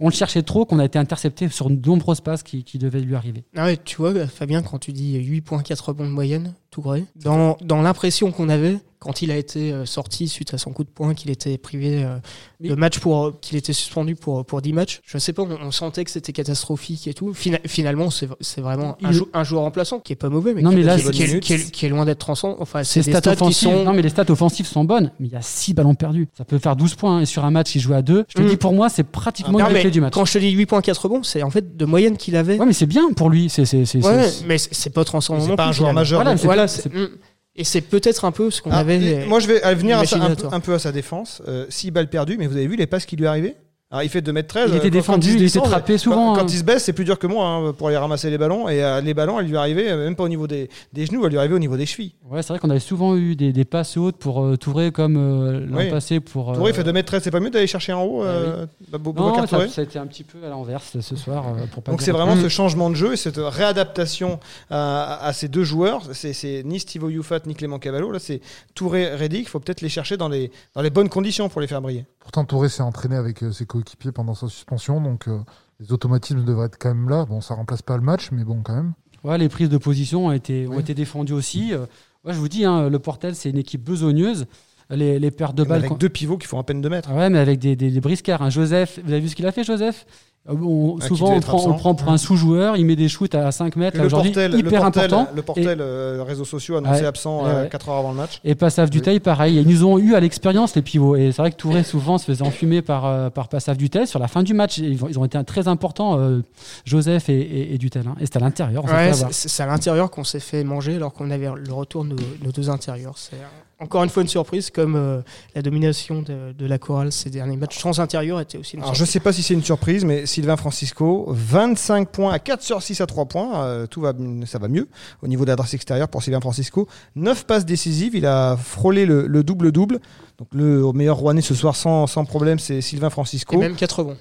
[0.00, 3.00] on le cherchait trop qu'on a été intercepté sur de nombreuses passes qui, qui devaient
[3.00, 3.44] lui arriver.
[3.56, 7.56] Ah ouais, tu vois, Fabien, quand tu dis 8.4 rebonds de moyenne, tout vrai, dans,
[7.62, 10.88] dans l'impression qu'on avait quand il a été euh, sorti suite à son coup de
[10.88, 12.16] poing, qu'il était privé euh,
[12.60, 15.70] de match pour, qu'il était suspendu pour, pour 10 matchs, je sais pas, on, on
[15.70, 17.32] sentait que c'était catastrophique et tout.
[17.32, 20.52] Fina- finalement, c'est c'est vraiment un, Il- jou- un joueur remplaçant qui est pas mauvais,
[20.52, 22.56] mais Non, qui, mais là, qui- est, qui est- qui est loin d'être transcendant.
[22.58, 23.84] Enfin, c'est des stats, stats qui offensives, sont.
[23.84, 26.26] non mais les stats offensives sont bonnes, mais il y a 6 ballons perdus.
[26.36, 28.24] Ça peut faire 12 points hein, et sur un match il joue à 2.
[28.28, 28.46] Je te Mm.
[28.48, 30.12] dis pour moi c'est pratiquement une mais clé du match.
[30.12, 32.58] quand je te dis 8.4 rebonds, c'est en fait de moyenne qu'il avait.
[32.58, 33.48] Ouais mais c'est bien pour lui.
[33.48, 35.46] C'est c'est c'est Ouais, mais c'est pas transcendant.
[35.46, 36.24] C'est pas un joueur majeur.
[36.42, 37.10] Voilà, Voilà, c'est- c'est-
[37.56, 39.24] et c'est peut-être un peu ce qu'on Ah, avait.
[39.26, 40.50] moi, je vais euh, venir à ça- un, peu- toi.
[40.54, 41.42] un peu à sa défense.
[41.68, 43.56] 6 balles perdues, mais vous avez vu les passes qui lui arrivaient?
[43.90, 44.66] Alors, il fait 2m13.
[44.68, 46.46] Il était euh, défendu, il était descend, trappé quand- souvent, Quand, hein.
[46.46, 48.68] il se baisse, c'est plus dur que moi hein, pour aller ramasser les ballons.
[48.68, 51.24] Et euh, les ballons, elles lui arrivaient, euh, même pas au niveau des, des genoux,
[51.24, 52.12] elles lui arrivaient au niveau des chevilles.
[52.30, 55.16] Ouais, c'est vrai qu'on avait souvent eu des, des passes hautes pour euh, Touré comme
[55.16, 55.88] euh, l'an Oui.
[55.88, 56.50] passé pour.
[56.50, 59.40] euh, Touré, il fait 2m13, c'est pas mieux d'aller chercher en haut euh, Bou- Boubacar
[59.40, 61.90] Non, ça, ça a été un petit peu à l'envers ce soir euh, pour pas
[61.90, 66.02] Donc c'est vraiment ce changement de jeu et cette réadaptation à, à ces deux joueurs.
[66.12, 68.10] C'est ni Steve Youfat ni Clément Cavallo.
[68.12, 68.42] Là, c'est
[68.74, 69.46] Touré, Reddick.
[69.46, 72.04] Il faut peut-être les chercher dans les, dans les bonnes conditions pour les faire briller.
[72.20, 75.38] Pourtant, Touré s'est entraîné avec euh, ses coéquipiers pendant sa suspension, donc euh,
[75.80, 77.24] les automatismes devraient être quand même là.
[77.24, 78.92] Bon, ça remplace pas le match, mais bon, quand même.
[79.24, 80.80] Ouais, les prises de position ont été, ont Oui.
[80.80, 81.72] été défendues aussi.
[81.72, 81.86] Euh,
[82.24, 84.46] ouais, je vous dis, hein, le Portel, c'est une équipe besogneuse.
[84.90, 85.84] Les, les pertes de balles.
[85.84, 87.12] Avec deux pivots qui font à peine 2 mètres.
[87.12, 88.40] Ouais, mais avec des, des, des briscards.
[88.40, 88.48] hein.
[88.48, 90.06] Joseph, vous avez vu ce qu'il a fait, Joseph?
[90.48, 92.76] On- Ah, qui Souvent, on prend, on le prend pour un sous-joueur.
[92.76, 93.98] Il met des shoots à 5 mètres.
[93.98, 95.28] Le Aujourd'hui, Portel, le hyper Portel, important.
[95.34, 97.06] le Et- euh, réseaux sociaux annoncé Ouais.
[97.06, 97.68] absent Ouais, euh, ouais.
[97.68, 98.40] 4 heures avant le match.
[98.44, 99.56] Et Passaf du Dutheil, pareil.
[99.56, 101.16] Ils nous ont eu à l'expérience, les pivots.
[101.16, 104.06] Et c'est vrai que Touré, souvent, se faisait enfumer par, euh, par Passaf Dutheil.
[104.06, 106.40] Sur la fin du match, ils ont, ils ont été très importants, euh,
[106.84, 108.14] Joseph et, et, et hein.
[108.20, 108.84] Et c'était à l'intérieur.
[108.84, 108.88] on
[109.32, 112.16] c'est c'est à l'intérieur qu'on s'est fait manger alors qu'on avait le retour de nos,
[112.44, 113.14] nos deux intérieurs.
[113.16, 113.36] C'est
[113.80, 115.20] encore une fois une surprise, comme euh,
[115.54, 118.94] la domination de, de la chorale ces derniers matchs sans intérieur était aussi une Alors
[118.94, 119.12] je surprise.
[119.12, 123.00] sais pas si c'est une surprise, mais Sylvain Francisco, 25 points à 4 sur 6
[123.00, 124.12] à 3 points, euh, tout va,
[124.46, 124.88] ça va mieux
[125.22, 126.88] au niveau de l'adresse extérieure pour Sylvain Francisco.
[127.14, 130.00] 9 passes décisives, il a frôlé le le double-double.
[130.38, 133.58] Donc le meilleur Rouennais ce soir sans, sans problème, c'est Sylvain Et Francisco.
[133.58, 134.16] même 4 bons.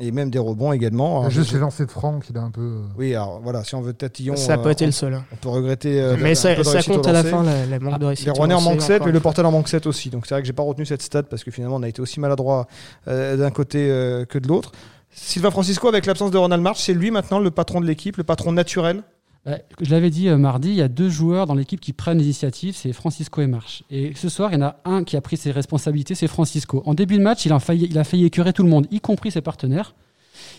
[0.00, 1.14] Et même des rebonds également.
[1.14, 2.60] Il a Alors, juste je- les lancers de Franck, il a un peu.
[2.60, 4.92] euh, Oui, alors voilà, si on veut tatillon, Ça n'a euh, pas été on, le
[4.92, 5.14] seul.
[5.14, 5.24] hein.
[5.32, 6.00] on peut regretter.
[6.00, 6.54] euh, Mais ça,
[6.86, 8.26] compte à la fin, la, la manque de réussite.
[8.26, 9.22] Les Rouennais en manquent 7, encore mais le fois.
[9.24, 10.10] Portel en manque 7 aussi.
[10.10, 12.00] Donc c'est vrai que j'ai pas retenu cette stat parce que finalement on a été
[12.00, 12.68] aussi maladroit
[13.08, 14.70] euh, d'un côté euh, que de l'autre.
[15.10, 18.24] Sylvain Francisco, avec l'absence de Ronald March, c'est lui maintenant le patron de l'équipe, le
[18.24, 19.02] patron naturel.
[19.48, 22.18] Ouais, je l'avais dit euh, mardi, il y a deux joueurs dans l'équipe qui prennent
[22.18, 23.82] l'initiative, c'est Francisco et Marche.
[23.90, 26.82] Et ce soir, il y en a un qui a pris ses responsabilités, c'est Francisco.
[26.84, 29.00] En début de match, il a failli, il a failli écœurer tout le monde, y
[29.00, 29.94] compris ses partenaires.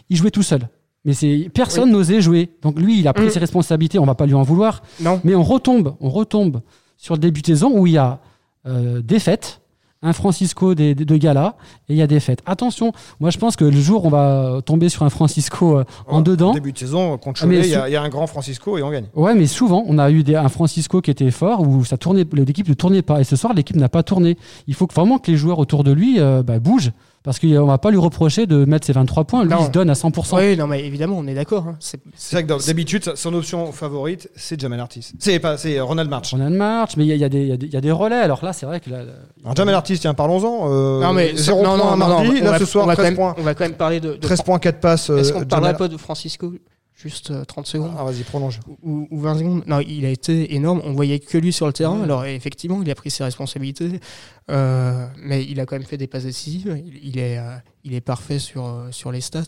[0.09, 0.67] Il jouait tout seul.
[1.05, 2.49] Mais c'est personne n'osait jouer.
[2.61, 3.29] Donc lui, il a pris Mm.
[3.29, 4.81] ses responsabilités, on va pas lui en vouloir.
[4.99, 6.61] Non, Mais on retombe, on retombe
[6.97, 8.19] sur le début de saison où il y a
[8.65, 9.61] euh, défaite,
[10.01, 11.55] un Francisco des, des- de gala
[11.89, 12.41] et il y a des fêtes.
[12.45, 15.83] Attention, moi je pense que le jour où on va tomber sur un Francisco euh,
[16.07, 18.27] en Au dedans, début de saison, contre Ah, Cholet, il y, a- y un grand
[18.27, 19.07] Francisco et on gagne.
[19.13, 22.25] Ouais, mais souvent, on a eu des, un Francisco qui était fort où ça tournait,
[22.33, 23.19] l'équipe ne tournait pas.
[23.19, 24.37] Et ce soir, l'équipe n'a pas tourné.
[24.67, 26.91] Il faut que- vraiment que les joueurs autour de lui euh, bah, bougent.
[27.29, 29.43] Parce qu'on va pas lui reprocher de mettre ses 23 points.
[29.43, 29.57] Lui, Non.
[29.59, 30.35] il se donne à 100%.
[30.37, 31.67] Oui, non, mais évidemment, on est d'accord.
[31.67, 31.75] hein.
[31.79, 31.99] C'est-
[32.31, 35.11] vrai que d'habitude, son option favorite, c'est Jamal Artis.
[35.19, 36.33] C'est pas, c'est Ronald March.
[36.33, 37.71] On a une marche, mais il y, y a des- il y a des- il
[37.71, 38.15] y a des relais.
[38.15, 39.11] Alors là, c'est vrai que là, là-
[39.43, 40.71] Alors, Jamal Artis, tiens, parlons-en.
[40.71, 43.03] Euh, Non, mais 0 non, points non, mardi, là va- ce soir, on va, quand
[43.03, 43.35] 13 même, points.
[43.37, 44.13] on va quand même parler de.
[44.13, 45.11] de 13 points, 4 passes.
[45.11, 46.51] Est-ce euh, qu'on ne parlerait pas de Francisco?
[47.01, 48.59] Juste euh, 30 secondes Ah, vas-y, prolonge.
[48.83, 49.63] ou, ou 20 secondes.
[49.67, 50.81] Non, il a été énorme.
[50.83, 51.95] On voyait que lui sur le terrain.
[51.97, 52.03] Ouais.
[52.03, 53.99] Alors effectivement, il a pris ses responsabilités,
[54.51, 56.75] Euh, mais il a quand même fait des passes décisives.
[56.85, 59.43] Il, il est, euh, il est parfait sur euh, sur les stats.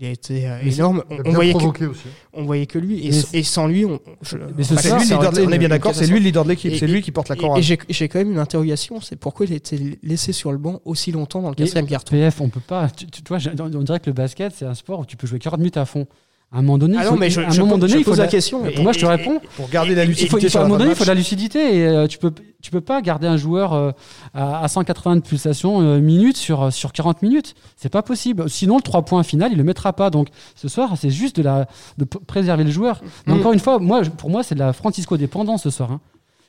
[0.00, 1.04] Il a été euh, énorme.
[1.10, 2.00] On, a on voyait que, aussi.
[2.32, 3.06] on voyait que lui.
[3.32, 6.06] Et, sans lui, on, je- Mais ce lui ça de- on est bien d'accord, c'est
[6.08, 8.32] lui le leader de l'équipe, c'est lui qui porte la Et, et j'ai quand même
[8.32, 11.54] une interrogation, c'est pourquoi il a été laissé sur le banc aussi longtemps dans le
[11.54, 12.10] quatrième carton?
[12.10, 12.90] PF, on peut pas.
[12.90, 15.58] Tu, vois, on dirait que le basket, c'est un sport où tu peux jouer 40
[15.60, 16.06] minutes à fond.
[16.54, 17.94] À un moment donné, Ah il non, faut, mais je, à un je moment donné,
[17.94, 18.66] je il faut pose la- la question.
[18.66, 19.40] Et- moi, je te réponds.
[19.56, 21.04] Pour garder la et- Il lucidité faut, il faut- à un moment donné, il faut
[21.04, 23.90] de la lucidité et euh, tu peux tu peux pas garder un joueur euh,
[24.34, 27.54] à, à 180 de pulsations euh, minutes sur euh, sur 40 minutes.
[27.76, 28.48] C'est pas possible.
[28.50, 30.10] Sinon, le 3 points final, il le mettra pas.
[30.10, 33.00] Donc ce soir, c'est juste de la de préserver le joueur.
[33.26, 33.38] Mais Mm.
[33.38, 35.90] encore une fois, moi, pour moi, c'est de la Francisco dépendance ce soir.
[35.92, 36.00] hein.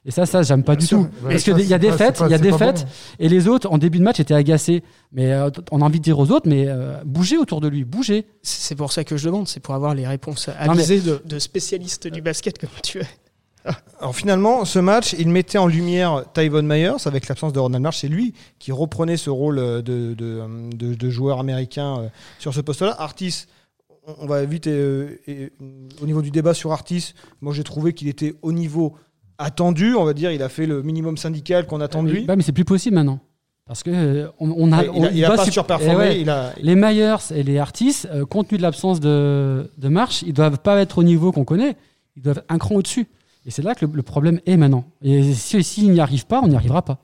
[0.05, 0.97] Et ça, ça, j'aime pas Bien du sûr.
[0.97, 1.03] tout.
[1.25, 2.89] Ouais, Parce qu'il y a des pas- fêtes, il y a des fêtes, bon.
[3.19, 4.83] et les autres, en début de match, étaient agacés.
[5.13, 7.85] Mais euh, on a envie de dire aux autres, mais euh, bougez autour de lui,
[7.85, 8.25] bougez.
[8.41, 11.21] C'est pour ça que je demande, c'est pour avoir les réponses Non, mais- avisées de,
[11.23, 13.07] de spécialistes du basket comme tu es.
[14.01, 17.99] Alors finalement, ce match, il mettait en lumière Tyvon Myers avec l'absence de Ronald March.
[18.01, 20.41] C'est lui qui reprenait ce rôle euh, de, de,
[20.75, 22.93] de- de joueur américain sur ce poste-là.
[22.99, 23.45] Artis,
[24.05, 25.53] on- on va vite euh, et,
[26.01, 27.13] au niveau du débat sur Artis.
[27.39, 28.97] Moi, j'ai trouvé qu'il était au niveau
[29.37, 29.95] attendu.
[29.95, 32.25] On va dire, il a fait le minimum syndical qu'on attend de lui.
[32.25, 33.19] Bah, mais c'est plus possible maintenant.
[33.65, 35.93] Parce que euh, on, on a, il a, il a pas surperformé.
[35.93, 36.21] Eh ouais.
[36.21, 40.21] Il a, Les Myers et les Artis, euh, compte tenu de l'absence de, de marche,
[40.23, 41.77] ils doivent pas être au niveau qu'on connaît.
[42.17, 43.07] Ils doivent être un cran au-dessus.
[43.45, 44.83] Et c'est là que le, le problème est maintenant.
[45.01, 46.97] Et si- s'ils n'y arrivent pas, on n'y arrivera pas.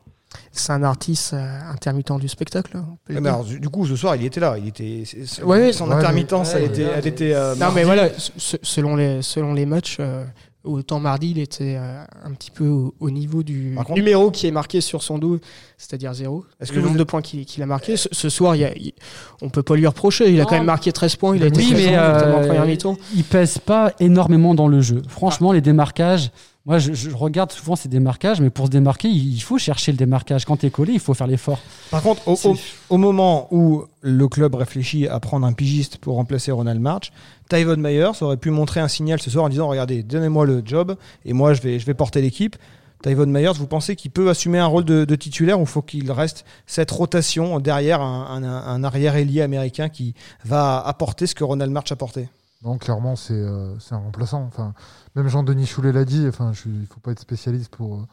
[0.51, 2.77] C'est un artiste euh, intermittent du spectacle.
[3.07, 4.57] le Eh ben, alors, du du coup, ce soir, il était là.
[4.57, 5.03] Il était,
[5.43, 7.33] Ouais, son ouais, intermittence, mais- elle ouais, était, mais- elle était.
[7.33, 7.75] euh, non, mardi.
[7.77, 10.23] mais voilà, se- selon les, selon les matchs, euh,
[10.63, 14.45] autant mardi, il était euh, un petit peu au, au niveau du contre- numéro qui
[14.47, 15.39] est marqué sur son dos,
[15.77, 16.43] c'est-à-dire zéro.
[16.59, 18.63] Est-ce Est-ce que le nombre êtes- de points qu'il a marqué ce, ce soir, il
[18.65, 18.93] a, il-
[19.41, 20.31] on peut pas lui reprocher.
[20.31, 21.35] Il a quand même marqué 13 points.
[21.35, 22.97] Il a Oui, été mais en euh, première mi-temps.
[23.15, 25.01] ils pèsent pas énormément dans le jeu.
[25.07, 26.31] Franchement, les démarquages,
[26.69, 29.97] moi je, je regarde souvent ces démarquages, mais pour se démarquer, il faut chercher le
[29.97, 30.45] démarquage.
[30.45, 31.59] Quand tu es collé, il faut faire l'effort.
[31.91, 32.55] Par contre, au, C'est- au-
[32.91, 37.11] au moment où le club réfléchit à prendre un pigiste pour remplacer Ronald March,
[37.49, 40.95] Tyvon Myers aurait pu montrer un signal ce soir en disant Regardez, donnez-moi le job
[41.25, 42.55] et moi je vais, je vais porter l'équipe.
[43.01, 46.11] Tyvon Myers, vous pensez qu'il peut assumer un rôle de, de titulaire ou faut qu'il
[46.11, 50.13] reste cette rotation derrière un, un- un arrière ailier américain qui
[50.45, 52.27] va apporter ce que Ronald March apportait
[52.63, 54.43] Non, clairement, c'est euh, c'est un remplaçant.
[54.43, 54.73] Enfin,
[55.15, 56.25] même Jean-Denis Choulet l'a dit.
[56.27, 58.05] Enfin, je- il faut pas être spécialiste pour, euh,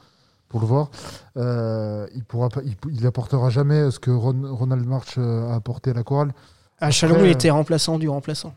[0.49, 0.91] pour le voir.
[1.37, 5.55] Euh, il pourra pas, il, il apportera jamais ce que Ron- Ronald March euh, a
[5.57, 6.33] apporté à la chorale.
[6.79, 8.55] À Chalon, Après, il était remplaçant du remplaçant.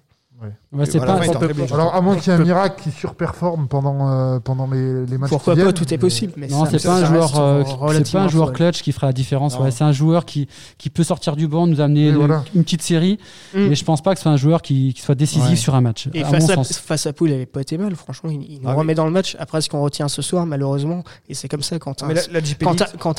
[0.71, 1.65] Ouais, c'est pas, bon.
[1.73, 5.17] Alors, à moins qu'il y ait un miracle qui surperforme pendant, euh, pendant les, les
[5.17, 6.33] matchs Pourquoi qui pas, tout est possible.
[6.37, 9.07] Mais non, ça- c'est pas un joueur, euh, c'est pas un joueur clutch qui fera
[9.07, 9.57] la différence.
[9.59, 10.47] Ouais, c'est un joueur qui,
[10.77, 12.43] qui peut sortir du banc, nous amener une, voilà.
[12.55, 13.17] une petite série,
[13.53, 13.67] Mm.
[13.67, 15.55] mais je pense pas que ce soit un joueur qui, qui soit décisif Ouais.
[15.55, 16.07] sur un match.
[16.13, 16.77] Et à face mon à, sens.
[16.77, 17.95] face à Poul, il avait pas été mal.
[17.95, 18.77] Franchement, il, il nous Ah oui.
[18.79, 19.35] remet dans le match.
[19.39, 22.29] Après, ce qu'on retient ce soir, malheureusement, et c'est comme ça quand un, Elite-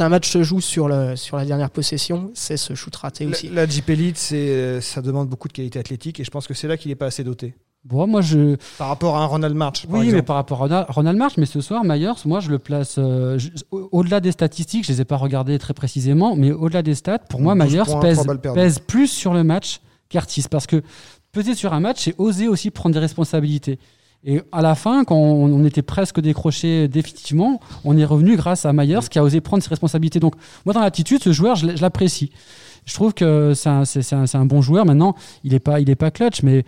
[0.01, 3.49] un, match se joue sur, le, sur la dernière possession, c'est ce shoot raté aussi.
[3.51, 6.69] la Jeep Elite, c'est, ça demande beaucoup de qualité athlétique et je pense que c'est
[6.69, 7.55] là qu'il n'est pas assez doté.
[7.85, 10.85] Bon, moi, je, Par rapport à un Ronald March, par oui, mais par rapport à
[10.91, 13.39] Ronald- March, mais ce soir, Myers, moi, je le place euh,
[13.71, 14.85] au-delà des statistiques.
[14.85, 17.83] Je les ai pas regardées très précisément, mais au-delà des stats, pour moi, 12 Myers
[17.87, 20.83] points, pèse, plus sur le match qu'Artis, parce que
[21.33, 23.79] peser sur un match, c'est oser aussi prendre des responsabilités.
[24.25, 28.75] Et à la fin, quand on, était presque décroché définitivement, on est revenu grâce à
[28.75, 30.21] Myers qui a osé prendre ses responsabilités.
[30.21, 30.35] Donc,
[30.67, 32.31] moi, dans l'attitude, ce joueur, je l'apprécie.
[32.85, 34.85] Je trouve que c'est un, bon joueur.
[34.85, 36.65] Maintenant, il n'est pas, il est pas clutch, mais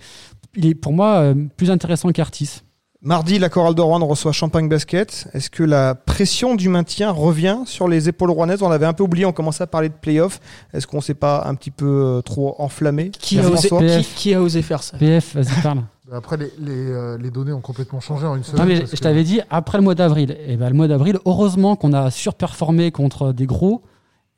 [0.56, 2.62] il est pour moi euh, plus intéressant qu'Artis.
[3.04, 5.26] Mardi, la chorale de Rouen reçoit Champagne Basket.
[5.34, 8.62] Est-ce que la pression du maintien revient sur les épaules rouennaises?
[8.62, 10.38] On l'avait un peu oublié, on commençait à parler de playoff.
[10.72, 11.86] Est-ce qu'on s'est pas un petit peu
[12.18, 13.10] euh, trop enflammé?
[13.10, 14.96] Qui a, osé, François qui, qui a osé faire ça?
[14.98, 15.82] PF, vas-y, parle.
[16.12, 18.62] Après, les, les, euh, les données ont complètement changé en une semaine.
[18.62, 20.36] Non, mais parce je que- t'avais dit après le mois d'avril.
[20.46, 23.82] Et ben, le mois d'avril, heureusement qu'on a surperformé contre des gros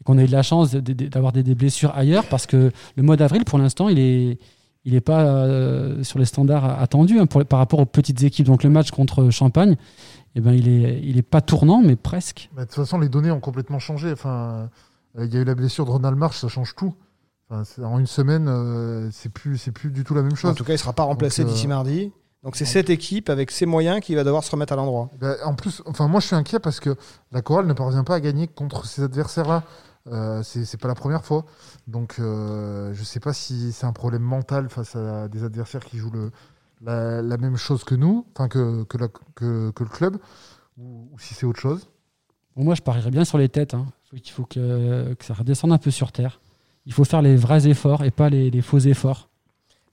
[0.01, 3.03] et qu'on a eu de la chance d'avoir des, des blessures ailleurs parce que le
[3.03, 4.39] mois d'avril, pour l'instant, il est.
[4.85, 8.47] Il n'est pas euh, sur les standards attendus hein, pour- par rapport aux petites équipes.
[8.47, 9.77] Donc le match contre Champagne,
[10.35, 12.51] eh ben, il n'est il est pas tournant, mais presque.
[12.57, 14.13] De toute façon, les données ont complètement changé.
[14.13, 14.69] Enfin,
[15.17, 16.93] Euh, Il y a eu la blessure de Ronald March, ça change tout.
[17.49, 20.55] Enfin, en une semaine, euh, c'est plus, c'est plus du tout la même En chose.
[20.57, 22.13] tout cas, il sera pas remplacé Donc, euh, d'ici mardi.
[22.43, 25.11] Donc c'est cette équipe avec ses moyens qui va devoir se remettre à l'endroit.
[25.21, 26.97] Ben, en plus, enfin, moi, je suis inquiet parce que
[27.33, 29.63] la chorale ne parvient pas à gagner contre ces adversaires-là.
[30.07, 31.47] Euh, c'est c'est pas la première fois.
[31.87, 35.97] Donc, euh, je sais pas si c'est un problème mental face à des adversaires qui
[35.99, 36.31] jouent le,
[36.83, 40.19] la, la même chose que nous, enfin que, que, la- que, que le club,
[40.77, 41.89] ou, ou si c'est autre chose.
[42.57, 43.75] Bon, moi, je parierais bien sur les têtes.
[43.75, 43.87] hein.
[44.13, 46.41] Il faut que, que ça redescende un peu sur terre.
[46.87, 49.29] Il faut faire les vrais efforts et pas les, les faux efforts.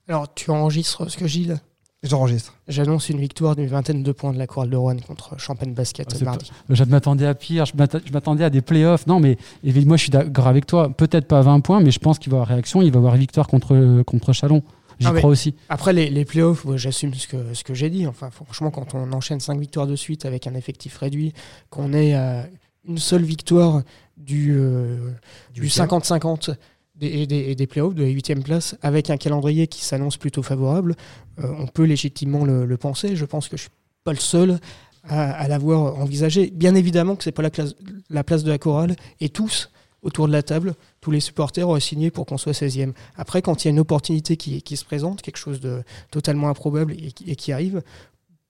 [0.08, 1.58] Alors, tu enregistres ce que Gilles?
[2.02, 2.54] J'enregistre.
[2.66, 6.08] J'annonce une victoire d'une vingtaine de points de la Chorale de Rouen contre Champagne Basket
[6.20, 6.50] Ah, mardi.
[6.68, 7.74] Je m'attendais à pire, je
[8.12, 9.06] m'attendais à des playoffs.
[9.06, 10.90] Non, mais évidemment, moi, je suis d'accord avec toi.
[10.90, 12.82] Peut-être pas 20 points, mais je pense qu'il va y avoir réaction.
[12.82, 14.62] Il va y avoir victoire contre, contre Chalon.
[14.98, 15.54] J'y Ah, crois aussi.
[15.68, 18.06] Après, les, les playoffs, ouais, j'assume ce que, ce que j'ai dit.
[18.08, 21.32] Enfin, franchement, quand on enchaîne 5 victoires de suite avec un effectif réduit,
[21.70, 22.46] qu'on est à
[22.84, 23.82] une seule victoire
[24.16, 25.10] du, euh,
[25.54, 26.54] du 50-50
[26.94, 30.96] des, des, des playoffs, de la 8 place, avec un calendrier qui s'annonce plutôt favorable,
[31.38, 33.16] euh, on peut légitimement le, penser.
[33.16, 33.70] Je pense que je suis
[34.04, 34.58] pas le seul
[35.04, 36.50] à, l'avoir envisagé.
[36.50, 37.74] Bien évidemment que c'est pas la, classe,
[38.10, 39.70] la place de la chorale, et tous,
[40.02, 42.92] autour de la table, tous les supporters auraient signé pour qu'on soit 16e.
[43.16, 46.48] Après, quand il y a une opportunité qui, qui se présente, quelque chose de totalement
[46.48, 46.94] improbable
[47.26, 47.82] et qui arrive,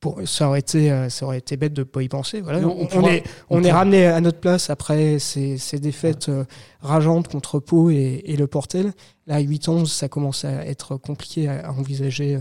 [0.03, 2.41] pour, ça, aurait été, euh, ça aurait été bête de ne pas y penser.
[2.43, 2.59] Voilà.
[2.59, 5.79] On, on on pourra- est, on on est ramené à notre place après ces, ces
[5.79, 6.45] défaites euh,
[6.81, 8.93] rageantes contre Pau et, et le Portel.
[9.27, 12.41] Là, à 8-11, ça commence à être compliqué à, à envisager euh,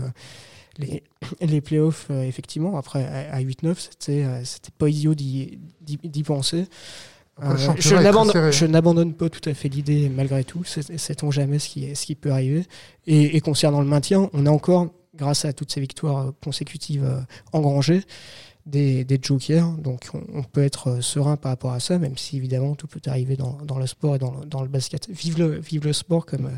[0.78, 1.02] les,
[1.40, 2.76] les playoffs, euh, effectivement.
[2.76, 6.66] Après, à, à 8-9, c'était euh, c'était pas idiot d'y d'y- d'y penser.
[7.42, 8.52] Euh, championnat je n'abandonne- serré.
[8.52, 10.64] je n'abandonne pas tout à fait l'idée, malgré tout.
[10.64, 12.64] C'est- Sait-on jamais ce qui, ce qui peut arriver.
[13.06, 14.88] Et, et concernant le maintien, on a encore,
[15.22, 17.20] grâce à toutes ces victoires euh, consécutives euh,
[17.52, 18.02] engrangées,
[18.66, 19.70] des, des jokers.
[19.78, 22.88] Donc on, on peut être euh, serein par rapport à ça, même si évidemment tout
[22.88, 25.08] peut arriver dans, dans le sport et dans le, dans le basket.
[25.08, 26.50] Vive le, vive le sport, comme,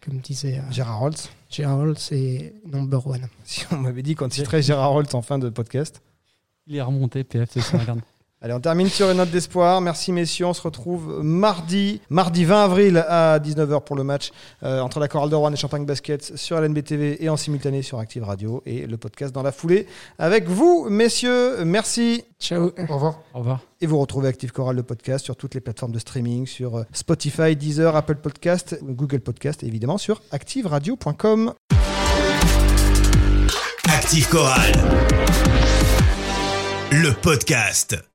[0.00, 1.30] comme disait Gérard Holtz.
[1.50, 3.26] Gérard Holt, c'est number one.
[3.44, 6.02] Si on m'avait dit qu'on titrait Gérard Holtz en fin de podcast.
[6.66, 8.00] Il est remonté, PF, c'est regarde.
[8.42, 9.80] Allez, on termine sur une note d'espoir.
[9.80, 10.44] Merci messieurs.
[10.44, 15.08] On se retrouve mardi, mardi 20 avril à 19h pour le match euh, entre la
[15.08, 18.62] Chorale de Rouen et Champagne Basket sur LNB TV et en simultané sur Active Radio
[18.66, 19.86] et le podcast dans la foulée
[20.18, 21.64] avec vous, messieurs.
[21.64, 22.24] Merci.
[22.38, 22.70] Ciao.
[22.90, 23.20] Au revoir.
[23.32, 23.60] Au revoir.
[23.80, 26.82] Et vous retrouvez Active Chorale, le podcast, sur toutes les plateformes de streaming, sur euh,
[26.92, 31.54] Spotify, Deezer, Apple Podcast, Google Podcast et évidemment sur activeradio.com.
[33.88, 34.72] Active Chorale.
[36.92, 37.96] Le podcast.